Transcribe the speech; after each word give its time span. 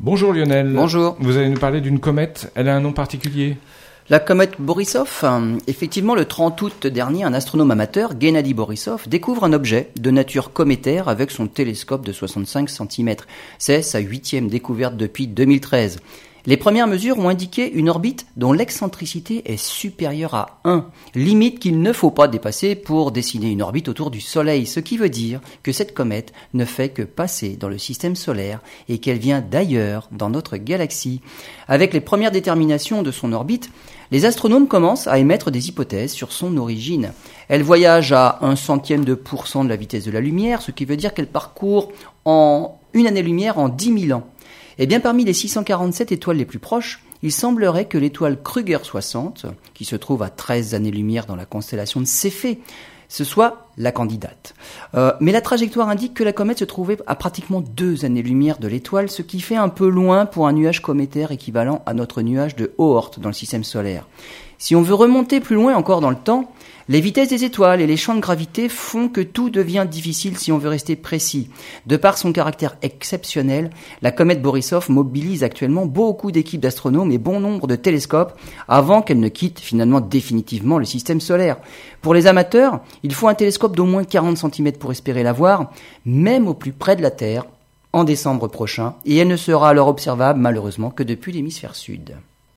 Bonjour 0.00 0.32
Lionel. 0.32 0.72
Bonjour. 0.74 1.16
Vous 1.20 1.36
allez 1.36 1.48
nous 1.48 1.58
parler 1.58 1.80
d'une 1.80 2.00
comète. 2.00 2.50
Elle 2.56 2.68
a 2.68 2.76
un 2.76 2.80
nom 2.80 2.92
particulier 2.92 3.56
La 4.10 4.18
comète 4.18 4.54
Borisov, 4.58 5.24
effectivement 5.66 6.14
le 6.14 6.24
30 6.24 6.60
août 6.62 6.86
dernier, 6.86 7.22
un 7.24 7.32
astronome 7.32 7.70
amateur, 7.70 8.12
Gennady 8.18 8.54
Borisov, 8.54 9.08
découvre 9.08 9.44
un 9.44 9.52
objet 9.52 9.90
de 9.98 10.10
nature 10.10 10.52
cométaire 10.52 11.08
avec 11.08 11.30
son 11.30 11.46
télescope 11.46 12.04
de 12.04 12.12
65 12.12 12.68
cm. 12.68 13.14
C'est 13.58 13.82
sa 13.82 14.00
huitième 14.00 14.48
découverte 14.48 14.96
depuis 14.96 15.28
2013. 15.28 16.00
Les 16.46 16.58
premières 16.58 16.86
mesures 16.86 17.18
ont 17.18 17.30
indiqué 17.30 17.72
une 17.72 17.88
orbite 17.88 18.26
dont 18.36 18.52
l'excentricité 18.52 19.50
est 19.50 19.56
supérieure 19.56 20.34
à 20.34 20.60
1, 20.64 20.84
limite 21.14 21.58
qu'il 21.58 21.80
ne 21.80 21.90
faut 21.90 22.10
pas 22.10 22.28
dépasser 22.28 22.74
pour 22.74 23.12
dessiner 23.12 23.50
une 23.50 23.62
orbite 23.62 23.88
autour 23.88 24.10
du 24.10 24.20
Soleil, 24.20 24.66
ce 24.66 24.78
qui 24.78 24.98
veut 24.98 25.08
dire 25.08 25.40
que 25.62 25.72
cette 25.72 25.94
comète 25.94 26.34
ne 26.52 26.66
fait 26.66 26.90
que 26.90 27.00
passer 27.00 27.56
dans 27.56 27.70
le 27.70 27.78
système 27.78 28.14
solaire 28.14 28.60
et 28.90 28.98
qu'elle 28.98 29.16
vient 29.16 29.40
d'ailleurs 29.40 30.10
dans 30.12 30.28
notre 30.28 30.58
galaxie. 30.58 31.22
Avec 31.66 31.94
les 31.94 32.02
premières 32.02 32.30
déterminations 32.30 33.02
de 33.02 33.10
son 33.10 33.32
orbite, 33.32 33.70
les 34.10 34.26
astronomes 34.26 34.68
commencent 34.68 35.06
à 35.06 35.18
émettre 35.18 35.50
des 35.50 35.70
hypothèses 35.70 36.12
sur 36.12 36.30
son 36.30 36.58
origine. 36.58 37.12
Elle 37.48 37.62
voyage 37.62 38.12
à 38.12 38.38
un 38.42 38.54
centième 38.54 39.06
de 39.06 39.14
pourcent 39.14 39.64
de 39.64 39.70
la 39.70 39.76
vitesse 39.76 40.04
de 40.04 40.10
la 40.10 40.20
lumière, 40.20 40.60
ce 40.60 40.72
qui 40.72 40.84
veut 40.84 40.98
dire 40.98 41.14
qu'elle 41.14 41.26
parcourt 41.26 41.90
en 42.26 42.78
une 42.92 43.06
année-lumière 43.06 43.58
en 43.58 43.70
10 43.70 44.06
000 44.08 44.18
ans. 44.18 44.26
Eh 44.78 44.86
bien, 44.86 45.00
parmi 45.00 45.24
les 45.24 45.32
647 45.32 46.12
étoiles 46.12 46.36
les 46.36 46.44
plus 46.44 46.58
proches, 46.58 47.02
il 47.22 47.32
semblerait 47.32 47.86
que 47.86 47.98
l'étoile 47.98 48.42
Kruger 48.42 48.78
60, 48.82 49.46
qui 49.72 49.84
se 49.84 49.96
trouve 49.96 50.22
à 50.22 50.30
13 50.30 50.74
années-lumière 50.74 51.26
dans 51.26 51.36
la 51.36 51.46
constellation 51.46 52.00
de 52.00 52.06
Céphée, 52.06 52.60
ce 53.08 53.24
soit 53.24 53.63
la 53.76 53.92
candidate. 53.92 54.54
Euh, 54.94 55.12
mais 55.20 55.32
la 55.32 55.40
trajectoire 55.40 55.88
indique 55.88 56.14
que 56.14 56.24
la 56.24 56.32
comète 56.32 56.58
se 56.58 56.64
trouvait 56.64 56.98
à 57.06 57.14
pratiquement 57.14 57.60
deux 57.60 58.04
années-lumière 58.04 58.58
de 58.58 58.68
l'étoile, 58.68 59.10
ce 59.10 59.22
qui 59.22 59.40
fait 59.40 59.56
un 59.56 59.68
peu 59.68 59.88
loin 59.88 60.26
pour 60.26 60.46
un 60.46 60.52
nuage 60.52 60.82
cométaire 60.82 61.32
équivalent 61.32 61.82
à 61.86 61.94
notre 61.94 62.22
nuage 62.22 62.56
de 62.56 62.72
Oort 62.78 63.12
dans 63.18 63.28
le 63.28 63.34
système 63.34 63.64
solaire. 63.64 64.06
Si 64.58 64.74
on 64.76 64.82
veut 64.82 64.94
remonter 64.94 65.40
plus 65.40 65.56
loin 65.56 65.74
encore 65.74 66.00
dans 66.00 66.10
le 66.10 66.16
temps, 66.16 66.50
les 66.88 67.00
vitesses 67.00 67.30
des 67.30 67.44
étoiles 67.44 67.80
et 67.80 67.86
les 67.86 67.96
champs 67.96 68.14
de 68.14 68.20
gravité 68.20 68.68
font 68.68 69.08
que 69.08 69.22
tout 69.22 69.48
devient 69.48 69.86
difficile 69.90 70.36
si 70.36 70.52
on 70.52 70.58
veut 70.58 70.68
rester 70.68 70.96
précis. 70.96 71.48
De 71.86 71.96
par 71.96 72.18
son 72.18 72.30
caractère 72.30 72.76
exceptionnel, 72.82 73.70
la 74.02 74.12
comète 74.12 74.42
Borisov 74.42 74.90
mobilise 74.90 75.44
actuellement 75.44 75.86
beaucoup 75.86 76.30
d'équipes 76.30 76.60
d'astronomes 76.60 77.10
et 77.10 77.16
bon 77.16 77.40
nombre 77.40 77.66
de 77.66 77.76
télescopes 77.76 78.38
avant 78.68 79.00
qu'elle 79.00 79.20
ne 79.20 79.28
quitte 79.28 79.60
finalement 79.60 80.02
définitivement 80.02 80.76
le 80.76 80.84
système 80.84 81.22
solaire. 81.22 81.56
Pour 82.02 82.12
les 82.12 82.26
amateurs, 82.26 82.80
il 83.02 83.14
faut 83.14 83.28
un 83.28 83.34
d'au 83.72 83.84
moins 83.84 84.04
40 84.04 84.36
cm 84.36 84.72
pour 84.72 84.92
espérer 84.92 85.22
la 85.22 85.32
voir, 85.32 85.72
même 86.04 86.48
au 86.48 86.54
plus 86.54 86.72
près 86.72 86.96
de 86.96 87.02
la 87.02 87.10
Terre, 87.10 87.46
en 87.92 88.04
décembre 88.04 88.48
prochain, 88.48 88.94
et 89.04 89.16
elle 89.16 89.28
ne 89.28 89.36
sera 89.36 89.68
alors 89.68 89.88
observable 89.88 90.40
malheureusement 90.40 90.90
que 90.90 91.04
depuis 91.04 91.32
l'hémisphère 91.32 91.76
sud. 91.76 92.16